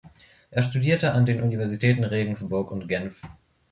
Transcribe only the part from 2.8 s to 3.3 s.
Genf.